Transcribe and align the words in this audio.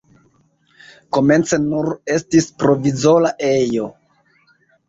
Komence 1.17 1.59
nur 1.67 1.91
estis 2.15 2.49
provizora 2.65 3.33
ejo. 3.51 3.87